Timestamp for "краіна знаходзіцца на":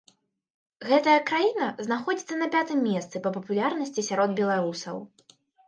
1.31-2.49